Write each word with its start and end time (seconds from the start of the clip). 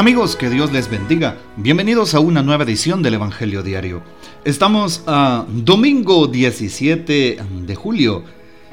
Amigos, 0.00 0.34
que 0.34 0.48
Dios 0.48 0.72
les 0.72 0.88
bendiga. 0.88 1.36
Bienvenidos 1.58 2.14
a 2.14 2.20
una 2.20 2.42
nueva 2.42 2.64
edición 2.64 3.02
del 3.02 3.12
Evangelio 3.12 3.62
Diario. 3.62 4.00
Estamos 4.46 5.04
a 5.06 5.44
domingo 5.46 6.26
17 6.26 7.38
de 7.66 7.74
julio. 7.74 8.24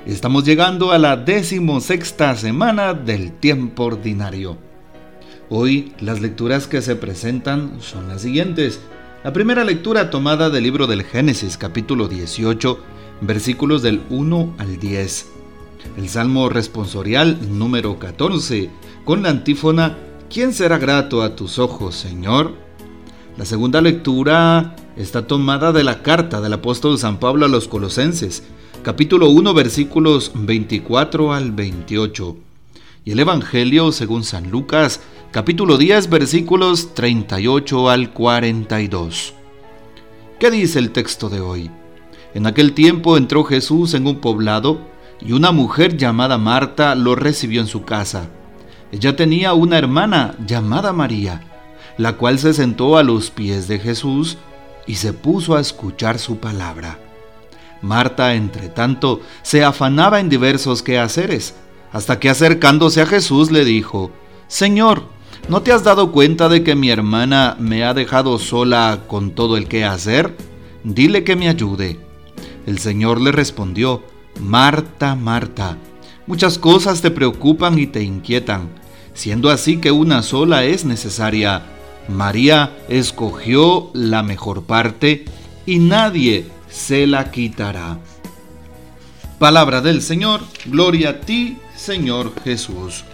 Estamos 0.06 0.46
llegando 0.46 0.94
a 0.94 0.98
la 0.98 1.18
decimosexta 1.18 2.34
semana 2.38 2.94
del 2.94 3.34
tiempo 3.34 3.84
ordinario. 3.84 4.58
Hoy 5.50 5.92
las 6.00 6.22
lecturas 6.22 6.66
que 6.66 6.82
se 6.82 6.96
presentan 6.96 7.82
son 7.82 8.08
las 8.08 8.22
siguientes. 8.22 8.80
La 9.26 9.34
primera 9.34 9.66
lectura 9.66 10.10
tomada 10.10 10.50
del 10.50 10.64
libro 10.64 10.88
del 10.88 11.04
Génesis 11.04 11.58
capítulo 11.58 12.08
18, 12.08 12.80
versículos 13.20 13.82
del 13.82 14.02
1 14.10 14.56
al 14.60 14.80
10. 14.80 15.28
El 15.98 16.08
Salmo 16.08 16.48
responsorial 16.48 17.38
número 17.52 18.00
14, 18.00 18.70
con 19.04 19.24
la 19.24 19.30
antífona 19.32 20.07
¿Quién 20.30 20.54
será 20.54 20.78
grato 20.78 21.22
a 21.22 21.38
tus 21.38 21.58
ojos, 21.58 21.96
Señor? 21.96 22.54
La 23.38 23.46
segunda 23.46 23.80
lectura 23.80 24.76
está 24.98 25.26
tomada 25.26 25.72
de 25.72 25.86
la 25.86 26.04
carta 26.04 26.42
del 26.42 26.52
apóstol 26.52 27.00
San 27.00 27.18
Pablo 27.18 27.46
a 27.46 27.50
los 27.50 27.70
Colosenses, 27.70 28.44
capítulo 28.84 29.30
1, 29.30 29.54
versículos 29.54 30.34
24 30.36 31.34
al 31.34 31.54
28. 31.54 32.36
Y 33.06 33.12
el 33.12 33.20
Evangelio 33.22 33.94
según 33.94 34.26
San 34.26 34.52
Lucas, 34.52 35.00
capítulo 35.32 35.78
10, 35.78 36.10
versículos 36.10 36.94
38 36.94 37.90
al 37.90 38.12
42. 38.12 39.34
¿Qué 40.40 40.52
dice 40.52 40.80
el 40.80 40.92
texto 40.92 41.30
de 41.30 41.40
hoy? 41.40 41.72
En 42.34 42.48
aquel 42.48 42.74
tiempo 42.74 43.16
entró 43.16 43.46
Jesús 43.46 43.94
en 43.94 44.06
un 44.06 44.20
poblado 44.20 44.82
y 45.22 45.32
una 45.32 45.54
mujer 45.54 45.96
llamada 45.96 46.38
Marta 46.38 46.96
lo 46.96 47.16
recibió 47.16 47.62
en 47.62 47.68
su 47.68 47.84
casa. 47.84 48.30
Ella 48.92 49.16
tenía 49.16 49.54
una 49.54 49.78
hermana 49.78 50.36
llamada 50.46 50.94
María, 50.94 51.42
la 51.98 52.14
cual 52.14 52.40
se 52.40 52.54
sentó 52.54 52.98
a 52.98 53.04
los 53.04 53.32
pies 53.32 53.68
de 53.68 53.80
Jesús 53.80 54.38
y 54.86 54.96
se 54.96 55.14
puso 55.14 55.56
a 55.56 55.60
escuchar 55.60 56.20
su 56.20 56.38
palabra. 56.38 57.00
Marta, 57.82 58.34
entre 58.36 58.70
tanto, 58.70 59.22
se 59.42 59.64
afanaba 59.64 60.20
en 60.20 60.30
diversos 60.30 60.82
quehaceres, 60.82 61.56
hasta 61.92 62.20
que 62.20 62.30
acercándose 62.30 63.02
a 63.02 63.06
Jesús 63.06 63.52
le 63.52 63.66
dijo, 63.66 64.12
Señor, 64.48 65.04
¿no 65.50 65.62
te 65.62 65.72
has 65.72 65.84
dado 65.84 66.12
cuenta 66.12 66.50
de 66.50 66.64
que 66.64 66.76
mi 66.76 66.90
hermana 66.90 67.56
me 67.60 67.84
ha 67.84 67.94
dejado 67.94 68.40
sola 68.40 69.02
con 69.08 69.32
todo 69.32 69.58
el 69.58 69.68
quehacer? 69.68 70.36
Dile 70.84 71.24
que 71.24 71.36
me 71.36 71.50
ayude. 71.50 72.00
El 72.66 72.80
Señor 72.80 73.22
le 73.22 73.32
respondió, 73.32 74.04
Marta, 74.40 75.16
Marta, 75.16 75.78
Muchas 76.28 76.58
cosas 76.58 77.02
te 77.02 77.10
preocupan 77.10 77.80
y 77.80 77.88
te 77.88 78.04
inquietan, 78.04 78.68
siendo 79.14 79.50
así 79.50 79.78
que 79.78 79.92
una 79.92 80.22
sola 80.24 80.66
es 80.66 80.84
necesaria. 80.84 81.64
María 82.10 82.78
escogió 82.90 83.90
la 83.94 84.24
mejor 84.24 84.64
parte 84.64 85.24
y 85.66 85.80
nadie 85.80 86.46
se 86.70 87.08
la 87.08 87.32
quitará. 87.32 88.00
Palabra 89.40 89.80
del 89.80 90.02
Señor, 90.02 90.42
gloria 90.66 91.10
a 91.12 91.22
ti, 91.22 91.60
Señor 91.78 92.34
Jesús. 92.44 93.06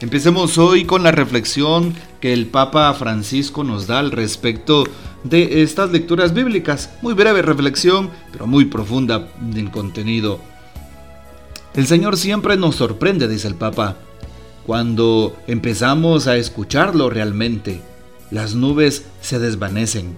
Empecemos 0.00 0.56
hoy 0.56 0.86
con 0.86 1.02
la 1.02 1.12
reflexión 1.12 1.94
que 2.20 2.32
el 2.32 2.46
Papa 2.46 2.94
Francisco 2.94 3.64
nos 3.64 3.86
da 3.86 3.98
al 3.98 4.12
respecto 4.12 4.84
de 5.24 5.62
estas 5.62 5.90
lecturas 5.90 6.32
bíblicas. 6.32 6.88
Muy 7.02 7.12
breve 7.12 7.42
reflexión, 7.42 8.10
pero 8.32 8.46
muy 8.46 8.64
profunda 8.64 9.28
en 9.54 9.68
contenido. 9.68 10.40
El 11.74 11.86
Señor 11.86 12.18
siempre 12.18 12.58
nos 12.58 12.76
sorprende, 12.76 13.28
dice 13.28 13.48
el 13.48 13.54
Papa, 13.54 13.96
cuando 14.66 15.34
empezamos 15.46 16.26
a 16.26 16.36
escucharlo 16.36 17.08
realmente. 17.08 17.80
Las 18.30 18.54
nubes 18.54 19.06
se 19.20 19.38
desvanecen, 19.38 20.16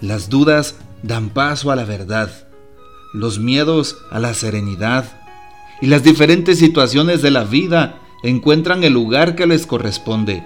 las 0.00 0.28
dudas 0.28 0.76
dan 1.02 1.30
paso 1.30 1.70
a 1.70 1.76
la 1.76 1.84
verdad, 1.84 2.30
los 3.12 3.38
miedos 3.38 3.98
a 4.10 4.18
la 4.18 4.34
serenidad 4.34 5.04
y 5.80 5.86
las 5.86 6.02
diferentes 6.02 6.58
situaciones 6.58 7.22
de 7.22 7.30
la 7.30 7.44
vida 7.44 8.00
encuentran 8.22 8.82
el 8.82 8.92
lugar 8.92 9.36
que 9.36 9.46
les 9.46 9.66
corresponde. 9.66 10.44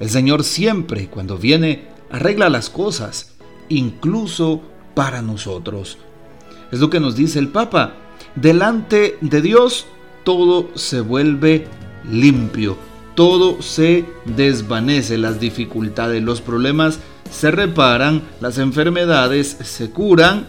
El 0.00 0.10
Señor 0.10 0.44
siempre, 0.44 1.08
cuando 1.08 1.38
viene, 1.38 1.88
arregla 2.10 2.48
las 2.48 2.70
cosas, 2.70 3.32
incluso 3.68 4.62
para 4.94 5.20
nosotros. 5.20 5.98
Es 6.72 6.80
lo 6.80 6.90
que 6.90 7.00
nos 7.00 7.16
dice 7.16 7.38
el 7.38 7.48
Papa 7.48 8.05
delante 8.34 9.18
de 9.20 9.42
Dios 9.42 9.86
todo 10.24 10.70
se 10.74 11.00
vuelve 11.00 11.66
limpio, 12.10 12.76
todo 13.14 13.62
se 13.62 14.04
desvanece, 14.24 15.18
las 15.18 15.40
dificultades, 15.40 16.22
los 16.22 16.40
problemas 16.40 16.98
se 17.30 17.50
reparan, 17.50 18.22
las 18.40 18.58
enfermedades 18.58 19.56
se 19.62 19.90
curan 19.90 20.48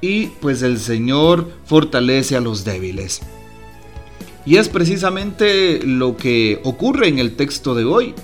y 0.00 0.28
pues 0.40 0.62
el 0.62 0.78
Señor 0.78 1.50
fortalece 1.64 2.36
a 2.36 2.40
los 2.40 2.64
débiles. 2.64 3.20
Y 4.44 4.58
es 4.58 4.68
precisamente 4.68 5.80
lo 5.84 6.16
que 6.16 6.60
ocurre 6.62 7.08
en 7.08 7.18
el 7.18 7.34
texto 7.34 7.74
de 7.74 7.84
hoy. 7.84 8.14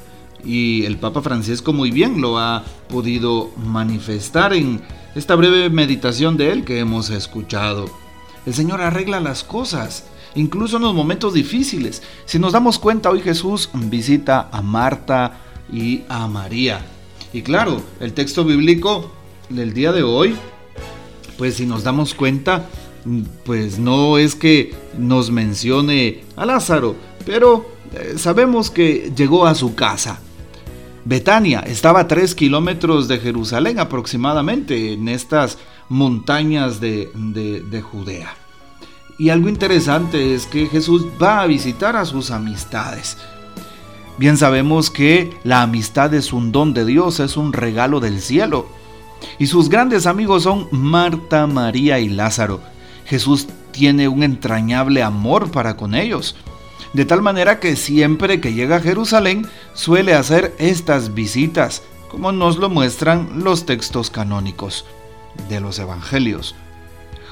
Y 0.45 0.85
el 0.85 0.97
Papa 0.97 1.21
Francisco 1.21 1.73
muy 1.73 1.91
bien 1.91 2.21
lo 2.21 2.39
ha 2.39 2.65
podido 2.89 3.51
manifestar 3.57 4.53
en 4.55 4.81
esta 5.17 5.35
breve 5.35 5.69
meditación 5.69 6.37
de 6.37 6.53
él 6.53 6.65
que 6.65 6.79
hemos 6.79 7.11
escuchado. 7.11 8.02
El 8.45 8.55
Señor 8.55 8.81
arregla 8.81 9.21
las 9.21 9.45
cosas, 9.45 10.05
incluso 10.35 10.77
en 10.77 10.83
los 10.83 10.95
momentos 10.95 11.35
difíciles. 11.35 12.03
Si 12.25 12.39
nos 12.39 12.53
damos 12.53 12.79
cuenta, 12.79 13.11
hoy 13.11 13.21
Jesús 13.21 13.71
visita 13.75 14.49
a 14.51 14.63
Marta 14.63 15.39
y 15.73 16.03
a 16.09 16.27
María. 16.27 16.85
Y 17.33 17.43
claro, 17.43 17.83
el 18.01 18.13
texto 18.13 18.45
bíblico 18.45 19.11
del 19.49 19.73
día 19.73 19.93
de 19.93 20.03
hoy, 20.03 20.35
pues 21.39 21.55
si 21.55 21.67
nos 21.67 21.85
damos 21.85 22.15
cuenta, 22.15 22.67
pues 23.45 23.79
no 23.79 24.19
es 24.19 24.35
que 24.35 24.75
nos 24.99 25.31
mencione 25.31 26.25
a 26.37 26.45
Lázaro, 26.45 26.97
pero 27.25 27.67
eh, 27.95 28.15
sabemos 28.17 28.71
que 28.71 29.13
llegó 29.17 29.47
a 29.47 29.55
su 29.55 29.75
casa. 29.75 30.21
Betania 31.05 31.61
estaba 31.61 32.01
a 32.01 32.09
tres 32.09 32.35
kilómetros 32.35 33.09
de 33.09 33.19
Jerusalén 33.19 33.81
aproximadamente 33.81 34.93
en 34.93 35.09
estas 35.09 35.59
montañas 35.89 36.81
de, 36.81 37.11
de, 37.15 37.83
Judea. 37.83 38.35
Y 39.19 39.31
algo 39.31 39.49
interesante 39.49 40.35
es 40.35 40.47
que 40.47 40.67
Jesús 40.67 41.07
va 41.21 41.43
a 41.43 41.47
visitar 41.47 41.97
a 41.97 42.05
sus 42.05 42.31
amistades. 42.31 43.19
Bien 44.19 44.37
sabemos 44.37 44.91
que 44.91 45.37
la 45.45 45.63
amistad 45.63 46.13
es 46.15 46.33
un 46.33 46.53
don 46.53 46.75
de 46.75 46.85
Dios, 46.85 47.21
es 47.21 47.37
un 47.37 47.53
regalo 47.53 48.01
del 48.01 48.21
cielo. 48.21 48.67
Y 49.39 49.47
sus 49.47 49.69
grandes 49.69 50.07
amigos 50.07 50.45
son 50.45 50.69
Marta, 50.73 51.47
María 51.47 51.99
y 51.99 52.09
Lázaro. 52.09 52.61
Jesús 53.05 53.47
tiene 53.71 54.09
un 54.09 54.23
entrañable 54.23 55.03
amor 55.03 55.51
para 55.51 55.77
con 55.77 55.95
ellos 55.95 56.37
de 56.93 57.05
tal 57.05 57.23
manera 57.23 57.59
que 57.59 57.77
siempre 57.77 58.41
que 58.41 58.53
llega 58.53 58.77
a 58.77 58.81
Jerusalén 58.81 59.47
suele 59.73 60.15
hacer 60.15 60.55
estas 60.59 61.15
visitas, 61.15 61.83
como 62.11 62.33
nos 62.33 62.59
lo 62.59 62.69
muestran 62.69 63.43
los 63.43 63.65
textos 63.65 64.11
canónicos 64.11 64.85
de 65.49 65.61
los 65.61 65.79
evangelios. 65.79 66.55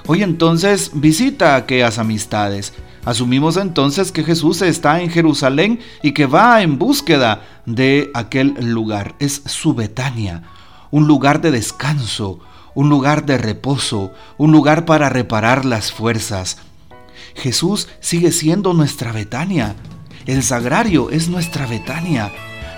Hoy 0.07 0.23
entonces 0.23 0.91
visita 0.95 1.57
aquellas 1.57 1.99
amistades. 1.99 2.73
Asumimos 3.05 3.57
entonces 3.57 4.13
que 4.13 4.25
Jesús 4.25 4.63
está 4.63 5.01
en 5.01 5.11
Jerusalén 5.11 5.81
y 6.03 6.13
que 6.13 6.27
va 6.27 6.63
en 6.63 6.79
búsqueda 6.79 7.43
de 7.67 8.11
aquel 8.15 8.55
lugar. 8.61 9.15
Es 9.19 9.43
su 9.47 9.75
Betania, 9.75 10.43
un 10.91 11.07
lugar 11.07 11.41
de 11.41 11.51
descanso, 11.51 12.41
un 12.75 12.89
lugar 12.89 13.27
de 13.27 13.39
reposo, 13.39 14.13
un 14.39 14.53
lugar 14.53 14.85
para 14.85 15.09
reparar 15.09 15.65
las 15.65 15.93
fuerzas, 15.93 16.59
Jesús 17.35 17.89
sigue 18.01 18.33
siendo 18.33 18.75
nuestra 18.75 19.13
Betania. 19.13 19.75
El 20.27 20.43
sagrario 20.43 21.11
es 21.11 21.29
nuestra 21.29 21.67
Betania. 21.67 22.31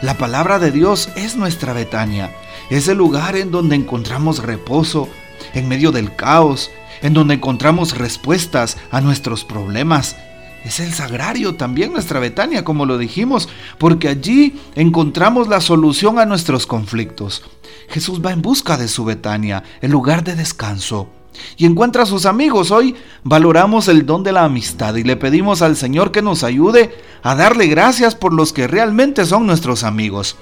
La 0.02 0.18
palabra 0.18 0.58
de 0.58 0.72
Dios 0.72 1.10
es 1.14 1.36
nuestra 1.36 1.72
Betania. 1.72 2.34
Es 2.70 2.88
el 2.88 2.98
lugar 2.98 3.36
en 3.36 3.52
donde 3.52 3.76
encontramos 3.76 4.42
reposo, 4.42 5.08
en 5.54 5.68
medio 5.68 5.92
del 5.92 6.16
caos, 6.16 6.72
en 7.02 7.14
donde 7.14 7.34
encontramos 7.34 7.96
respuestas 7.96 8.78
a 8.90 9.00
nuestros 9.00 9.44
problemas. 9.44 10.16
Es 10.64 10.80
el 10.80 10.92
sagrario 10.92 11.54
también 11.54 11.92
nuestra 11.92 12.18
Betania, 12.18 12.64
como 12.64 12.84
lo 12.84 12.98
dijimos, 12.98 13.48
porque 13.78 14.08
allí 14.08 14.60
encontramos 14.74 15.46
la 15.46 15.60
solución 15.60 16.18
a 16.18 16.26
nuestros 16.26 16.66
conflictos. 16.66 17.44
Jesús 17.88 18.20
va 18.26 18.32
en 18.32 18.42
busca 18.42 18.76
de 18.76 18.88
su 18.88 19.04
Betania, 19.04 19.62
el 19.80 19.92
lugar 19.92 20.24
de 20.24 20.34
descanso 20.34 21.08
y 21.56 21.66
encuentra 21.66 22.02
a 22.02 22.06
sus 22.06 22.26
amigos. 22.26 22.70
Hoy 22.70 22.96
valoramos 23.24 23.88
el 23.88 24.04
don 24.06 24.22
de 24.22 24.32
la 24.32 24.44
amistad 24.44 24.94
y 24.96 25.04
le 25.04 25.16
pedimos 25.16 25.62
al 25.62 25.76
Señor 25.76 26.12
que 26.12 26.22
nos 26.22 26.44
ayude 26.44 26.94
a 27.22 27.34
darle 27.34 27.66
gracias 27.66 28.14
por 28.14 28.32
los 28.32 28.52
que 28.52 28.66
realmente 28.66 29.24
son 29.24 29.46
nuestros 29.46 29.84
amigos. 29.84 30.36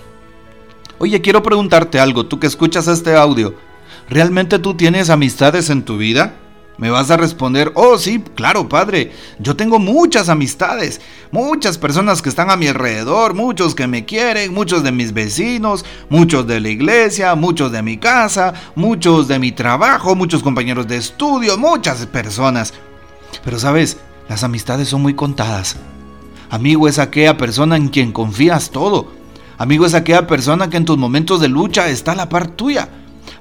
Oye, 0.99 1.21
quiero 1.21 1.43
preguntarte 1.43 1.99
algo, 1.99 2.27
tú 2.27 2.39
que 2.39 2.47
escuchas 2.47 2.87
este 2.89 3.17
audio, 3.17 3.55
¿realmente 4.09 4.59
tú 4.59 4.75
tienes 4.75 5.09
amistades 5.09 5.71
en 5.71 5.83
tu 5.83 5.97
vida? 5.97 6.35
Me 6.81 6.89
vas 6.89 7.11
a 7.11 7.19
responder, 7.19 7.73
oh 7.75 7.99
sí, 7.99 8.25
claro, 8.35 8.67
padre, 8.67 9.13
yo 9.39 9.55
tengo 9.55 9.79
muchas 9.79 10.31
amistades, 10.31 11.03
muchas 11.31 11.77
personas 11.77 12.23
que 12.23 12.31
están 12.31 12.51
a 12.51 12.57
mi 12.57 12.69
alrededor, 12.69 13.35
muchos 13.35 13.75
que 13.75 13.87
me 13.87 14.07
quieren, 14.07 14.55
muchos 14.55 14.83
de 14.83 14.91
mis 14.91 15.13
vecinos, 15.13 15.85
muchos 16.09 16.47
de 16.47 16.59
la 16.59 16.71
iglesia, 16.71 17.35
muchos 17.35 17.71
de 17.71 17.83
mi 17.83 17.99
casa, 17.99 18.55
muchos 18.77 19.29
de 19.29 19.39
mi 19.39 19.53
trabajo, 19.53 20.17
muchos 20.17 20.43
compañeros 20.43 20.89
de 20.89 20.97
estudio, 20.97 21.59
muchas 21.59 22.07
personas. 22.07 22.73
Pero 23.45 23.59
sabes, 23.59 23.99
las 24.31 24.43
amistades 24.43 24.89
son 24.89 25.03
muy 25.03 25.13
contadas. 25.13 25.77
Amigo 26.49 26.89
es 26.89 26.99
aquella 26.99 27.37
persona 27.37 27.77
en 27.77 27.89
quien 27.89 28.11
confías 28.11 28.71
todo. 28.71 29.13
Amigo 29.59 29.85
es 29.85 29.93
aquella 29.93 30.27
persona 30.27 30.71
que 30.71 30.79
en 30.79 30.87
tus 30.87 30.97
momentos 30.97 31.43
de 31.43 31.49
lucha 31.49 31.91
está 31.91 32.13
a 32.13 32.17
la 32.17 32.31
par 32.31 32.47
tuya. 32.49 32.89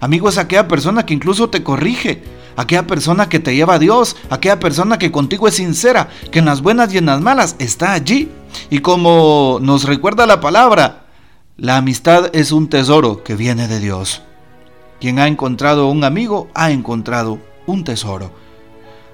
Amigo 0.02 0.28
es 0.28 0.38
aquella 0.38 0.68
persona 0.68 1.06
que 1.06 1.14
incluso 1.14 1.50
te 1.50 1.64
corrige 1.64 2.22
aquella 2.60 2.86
persona 2.86 3.30
que 3.30 3.40
te 3.40 3.56
lleva 3.56 3.76
a 3.76 3.80
Dios, 3.80 4.18
aquella 4.30 4.60
persona 4.60 5.00
que 5.00 5.14
contigo 5.14 5.48
es 5.48 5.56
sincera, 5.56 6.10
que 6.30 6.40
en 6.40 6.46
las 6.46 6.62
buenas 6.62 6.94
y 6.94 6.98
en 6.98 7.06
las 7.06 7.22
malas 7.22 7.56
está 7.58 7.94
allí. 7.94 8.30
Y 8.70 8.80
como 8.80 9.60
nos 9.62 9.86
recuerda 9.86 10.26
la 10.26 10.42
palabra, 10.42 11.06
la 11.56 11.78
amistad 11.78 12.30
es 12.34 12.52
un 12.52 12.68
tesoro 12.68 13.24
que 13.24 13.36
viene 13.36 13.70
de 13.70 13.80
Dios. 13.80 14.24
Quien 15.00 15.20
ha 15.20 15.28
encontrado 15.28 15.88
un 15.88 16.04
amigo 16.04 16.50
ha 16.54 16.72
encontrado 16.72 17.40
un 17.66 17.86
tesoro. 17.86 18.34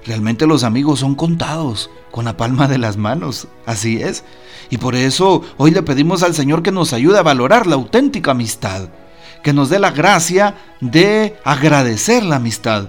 Realmente 0.04 0.48
los 0.48 0.64
amigos 0.64 0.98
son 0.98 1.14
contados 1.14 1.88
con 2.10 2.24
la 2.24 2.36
palma 2.36 2.66
de 2.66 2.78
las 2.78 2.96
manos, 2.96 3.46
así 3.64 4.02
es. 4.02 4.24
Y 4.70 4.78
por 4.78 4.96
eso 4.96 5.42
hoy 5.56 5.70
le 5.70 5.84
pedimos 5.84 6.24
al 6.24 6.34
Señor 6.34 6.64
que 6.64 6.72
nos 6.72 6.92
ayude 6.92 7.20
a 7.20 7.22
valorar 7.22 7.68
la 7.68 7.76
auténtica 7.76 8.32
amistad, 8.32 8.88
que 9.44 9.52
nos 9.52 9.68
dé 9.68 9.78
la 9.78 9.92
gracia 9.92 10.56
de 10.80 11.36
agradecer 11.44 12.24
la 12.24 12.36
amistad, 12.36 12.88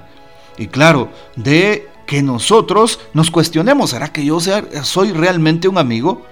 y 0.57 0.68
claro, 0.68 1.09
de 1.36 1.88
que 2.06 2.24
nosotros 2.24 3.00
nos 3.13 3.30
cuestionemos, 3.30 3.92
¿será 3.92 4.12
que 4.12 4.25
yo 4.25 4.39
soy 4.39 5.12
realmente 5.12 5.68
un 5.68 5.77
amigo? 5.77 6.25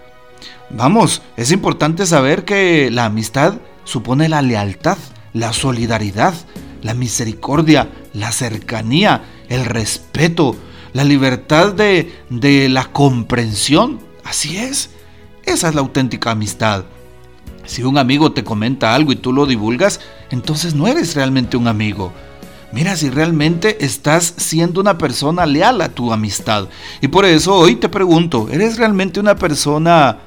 Vamos, 0.69 1.21
es 1.37 1.51
importante 1.51 2.05
saber 2.05 2.45
que 2.45 2.89
la 2.91 3.05
amistad 3.05 3.55
supone 3.83 4.29
la 4.29 4.41
lealtad, 4.41 4.97
la 5.33 5.53
solidaridad, 5.53 6.33
la 6.81 6.93
misericordia, 6.93 7.89
la 8.13 8.31
cercanía, 8.31 9.23
el 9.49 9.65
respeto, 9.65 10.55
la 10.93 11.03
libertad 11.03 11.73
de, 11.73 12.13
de 12.29 12.69
la 12.69 12.85
comprensión. 12.85 13.99
Así 14.23 14.57
es, 14.57 14.91
esa 15.43 15.69
es 15.69 15.75
la 15.75 15.81
auténtica 15.81 16.31
amistad. 16.31 16.85
Si 17.65 17.83
un 17.83 17.97
amigo 17.97 18.31
te 18.31 18.43
comenta 18.43 18.95
algo 18.95 19.11
y 19.11 19.15
tú 19.15 19.33
lo 19.33 19.45
divulgas, 19.45 19.99
entonces 20.29 20.73
no 20.75 20.87
eres 20.87 21.15
realmente 21.15 21.57
un 21.57 21.67
amigo. 21.67 22.13
Mira 22.71 22.95
si 22.95 23.09
realmente 23.09 23.85
estás 23.85 24.33
siendo 24.37 24.81
una 24.81 24.97
persona 24.97 25.45
leal 25.45 25.81
a 25.81 25.89
tu 25.89 26.11
amistad. 26.11 26.67
Y 27.01 27.07
por 27.07 27.25
eso 27.25 27.55
hoy 27.55 27.75
te 27.75 27.89
pregunto, 27.89 28.47
¿eres 28.51 28.77
realmente 28.77 29.19
una 29.19 29.35
persona 29.35 30.17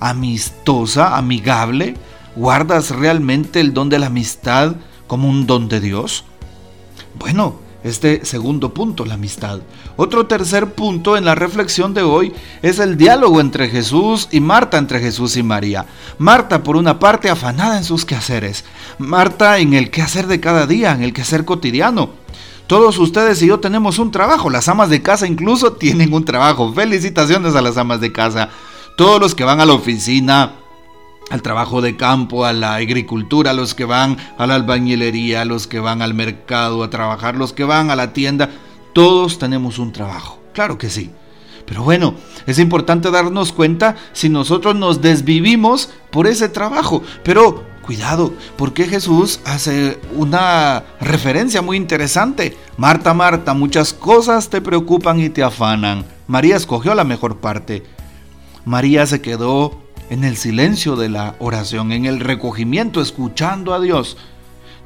amistosa, 0.00 1.16
amigable? 1.16 1.94
¿Guardas 2.34 2.90
realmente 2.90 3.60
el 3.60 3.72
don 3.72 3.88
de 3.88 3.98
la 3.98 4.06
amistad 4.06 4.76
como 5.06 5.28
un 5.28 5.46
don 5.46 5.68
de 5.68 5.80
Dios? 5.80 6.24
Bueno, 7.18 7.65
este 7.84 8.24
segundo 8.24 8.74
punto, 8.74 9.04
la 9.04 9.14
amistad. 9.14 9.60
Otro 9.96 10.26
tercer 10.26 10.72
punto 10.72 11.16
en 11.16 11.24
la 11.24 11.34
reflexión 11.34 11.94
de 11.94 12.02
hoy 12.02 12.32
es 12.62 12.78
el 12.78 12.96
diálogo 12.96 13.40
entre 13.40 13.68
Jesús 13.68 14.28
y 14.30 14.40
Marta, 14.40 14.78
entre 14.78 15.00
Jesús 15.00 15.36
y 15.36 15.42
María. 15.42 15.86
Marta, 16.18 16.62
por 16.62 16.76
una 16.76 16.98
parte, 16.98 17.30
afanada 17.30 17.78
en 17.78 17.84
sus 17.84 18.04
quehaceres. 18.04 18.64
Marta 18.98 19.58
en 19.58 19.74
el 19.74 19.90
quehacer 19.90 20.26
de 20.26 20.40
cada 20.40 20.66
día, 20.66 20.92
en 20.92 21.02
el 21.02 21.12
quehacer 21.12 21.44
cotidiano. 21.44 22.10
Todos 22.66 22.98
ustedes 22.98 23.40
y 23.42 23.46
yo 23.46 23.60
tenemos 23.60 23.98
un 23.98 24.10
trabajo. 24.10 24.50
Las 24.50 24.68
amas 24.68 24.90
de 24.90 25.02
casa 25.02 25.26
incluso 25.26 25.72
tienen 25.78 26.12
un 26.12 26.24
trabajo. 26.24 26.72
Felicitaciones 26.72 27.54
a 27.54 27.62
las 27.62 27.76
amas 27.76 28.00
de 28.00 28.12
casa. 28.12 28.48
Todos 28.96 29.20
los 29.20 29.34
que 29.34 29.44
van 29.44 29.60
a 29.60 29.66
la 29.66 29.74
oficina, 29.74 30.54
al 31.30 31.42
trabajo 31.42 31.82
de 31.82 31.96
campo, 31.96 32.44
a 32.44 32.52
la 32.52 32.74
agricultura, 32.74 33.52
los 33.52 33.74
que 33.74 33.84
van 33.84 34.16
a 34.38 34.46
la 34.46 34.54
albañilería, 34.54 35.44
los 35.44 35.66
que 35.66 35.80
van 35.80 36.02
al 36.02 36.14
mercado 36.14 36.82
a 36.82 36.90
trabajar, 36.90 37.36
los 37.36 37.52
que 37.52 37.64
van 37.64 37.90
a 37.90 37.96
la 37.96 38.12
tienda, 38.12 38.50
todos 38.92 39.38
tenemos 39.38 39.78
un 39.78 39.92
trabajo, 39.92 40.40
claro 40.52 40.78
que 40.78 40.90
sí. 40.90 41.10
Pero 41.66 41.82
bueno, 41.82 42.14
es 42.46 42.58
importante 42.58 43.10
darnos 43.10 43.52
cuenta 43.52 43.96
si 44.12 44.28
nosotros 44.28 44.76
nos 44.76 45.02
desvivimos 45.02 45.90
por 46.10 46.28
ese 46.28 46.48
trabajo. 46.48 47.02
Pero 47.24 47.64
cuidado, 47.82 48.32
porque 48.56 48.84
Jesús 48.84 49.40
hace 49.44 49.98
una 50.14 50.84
referencia 51.00 51.62
muy 51.62 51.76
interesante. 51.76 52.56
Marta, 52.76 53.14
Marta, 53.14 53.52
muchas 53.52 53.92
cosas 53.92 54.48
te 54.48 54.60
preocupan 54.60 55.20
y 55.20 55.28
te 55.28 55.42
afanan. 55.42 56.04
María 56.28 56.56
escogió 56.56 56.94
la 56.94 57.04
mejor 57.04 57.38
parte. 57.38 57.82
María 58.64 59.06
se 59.06 59.20
quedó 59.20 59.85
en 60.10 60.24
el 60.24 60.36
silencio 60.36 60.96
de 60.96 61.08
la 61.08 61.34
oración, 61.38 61.92
en 61.92 62.06
el 62.06 62.20
recogimiento, 62.20 63.00
escuchando 63.00 63.74
a 63.74 63.80
Dios, 63.80 64.16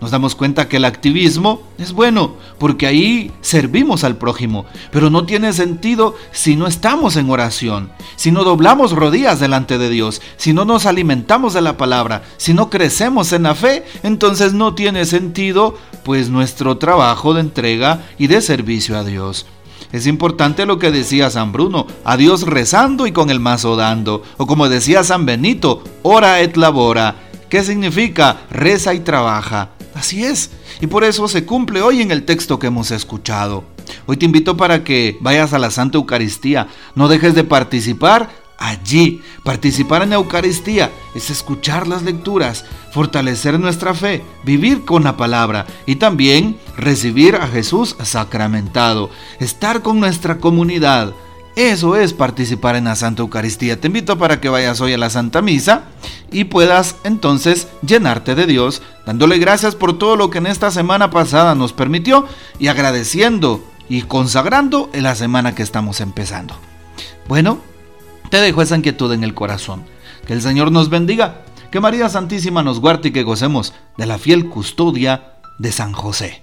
nos 0.00 0.10
damos 0.10 0.34
cuenta 0.34 0.66
que 0.66 0.78
el 0.78 0.86
activismo 0.86 1.60
es 1.76 1.92
bueno, 1.92 2.36
porque 2.58 2.86
ahí 2.86 3.30
servimos 3.42 4.02
al 4.02 4.16
prójimo, 4.16 4.64
pero 4.90 5.10
no 5.10 5.26
tiene 5.26 5.52
sentido 5.52 6.16
si 6.32 6.56
no 6.56 6.66
estamos 6.66 7.16
en 7.16 7.28
oración, 7.28 7.92
si 8.16 8.32
no 8.32 8.42
doblamos 8.42 8.92
rodillas 8.92 9.40
delante 9.40 9.76
de 9.76 9.90
Dios, 9.90 10.22
si 10.38 10.54
no 10.54 10.64
nos 10.64 10.86
alimentamos 10.86 11.52
de 11.52 11.60
la 11.60 11.76
palabra, 11.76 12.22
si 12.38 12.54
no 12.54 12.70
crecemos 12.70 13.34
en 13.34 13.42
la 13.42 13.54
fe, 13.54 13.84
entonces 14.02 14.54
no 14.54 14.74
tiene 14.74 15.04
sentido 15.04 15.76
pues 16.02 16.30
nuestro 16.30 16.78
trabajo 16.78 17.34
de 17.34 17.42
entrega 17.42 18.00
y 18.16 18.28
de 18.28 18.40
servicio 18.40 18.96
a 18.96 19.04
Dios. 19.04 19.44
Es 19.92 20.06
importante 20.06 20.66
lo 20.66 20.78
que 20.78 20.92
decía 20.92 21.30
San 21.30 21.52
Bruno, 21.52 21.86
a 22.04 22.16
Dios 22.16 22.42
rezando 22.42 23.06
y 23.06 23.12
con 23.12 23.30
el 23.30 23.40
mazo 23.40 23.74
dando. 23.74 24.22
O 24.36 24.46
como 24.46 24.68
decía 24.68 25.02
San 25.02 25.26
Benito, 25.26 25.82
ora 26.02 26.40
et 26.40 26.56
labora. 26.56 27.16
¿Qué 27.48 27.64
significa? 27.64 28.42
Reza 28.50 28.94
y 28.94 29.00
trabaja. 29.00 29.70
Así 29.94 30.24
es. 30.24 30.50
Y 30.80 30.86
por 30.86 31.02
eso 31.02 31.26
se 31.26 31.44
cumple 31.44 31.82
hoy 31.82 32.02
en 32.02 32.12
el 32.12 32.24
texto 32.24 32.58
que 32.58 32.68
hemos 32.68 32.92
escuchado. 32.92 33.64
Hoy 34.06 34.16
te 34.16 34.26
invito 34.26 34.56
para 34.56 34.84
que 34.84 35.18
vayas 35.20 35.52
a 35.52 35.58
la 35.58 35.72
Santa 35.72 35.98
Eucaristía. 35.98 36.68
No 36.94 37.08
dejes 37.08 37.34
de 37.34 37.42
participar 37.42 38.30
allí. 38.60 39.22
Participar 39.42 40.02
en 40.02 40.10
la 40.10 40.16
Eucaristía 40.16 40.90
es 41.14 41.30
escuchar 41.30 41.88
las 41.88 42.02
lecturas, 42.02 42.64
fortalecer 42.92 43.58
nuestra 43.58 43.94
fe, 43.94 44.22
vivir 44.44 44.84
con 44.84 45.02
la 45.02 45.16
palabra 45.16 45.66
y 45.86 45.96
también 45.96 46.58
recibir 46.80 47.36
a 47.36 47.46
Jesús 47.46 47.96
sacramentado, 48.02 49.10
estar 49.38 49.82
con 49.82 50.00
nuestra 50.00 50.38
comunidad. 50.38 51.12
Eso 51.56 51.96
es 51.96 52.12
participar 52.12 52.76
en 52.76 52.84
la 52.84 52.96
Santa 52.96 53.22
Eucaristía. 53.22 53.80
Te 53.80 53.88
invito 53.88 54.18
para 54.18 54.40
que 54.40 54.48
vayas 54.48 54.80
hoy 54.80 54.92
a 54.92 54.98
la 54.98 55.10
Santa 55.10 55.42
Misa 55.42 55.84
y 56.30 56.44
puedas 56.44 56.96
entonces 57.04 57.68
llenarte 57.82 58.34
de 58.34 58.46
Dios, 58.46 58.82
dándole 59.04 59.38
gracias 59.38 59.74
por 59.74 59.98
todo 59.98 60.16
lo 60.16 60.30
que 60.30 60.38
en 60.38 60.46
esta 60.46 60.70
semana 60.70 61.10
pasada 61.10 61.54
nos 61.54 61.72
permitió 61.72 62.26
y 62.58 62.68
agradeciendo 62.68 63.62
y 63.88 64.02
consagrando 64.02 64.88
en 64.92 65.02
la 65.02 65.16
semana 65.16 65.54
que 65.54 65.64
estamos 65.64 66.00
empezando. 66.00 66.54
Bueno, 67.28 67.58
te 68.30 68.40
dejo 68.40 68.62
esa 68.62 68.76
inquietud 68.76 69.12
en 69.12 69.24
el 69.24 69.34
corazón. 69.34 69.84
Que 70.26 70.32
el 70.32 70.42
Señor 70.42 70.70
nos 70.70 70.88
bendiga, 70.88 71.42
que 71.72 71.80
María 71.80 72.08
Santísima 72.08 72.62
nos 72.62 72.80
guarde 72.80 73.08
y 73.08 73.12
que 73.12 73.24
gocemos 73.24 73.74
de 73.96 74.06
la 74.06 74.18
fiel 74.18 74.48
custodia 74.48 75.32
de 75.58 75.72
San 75.72 75.92
José. 75.92 76.42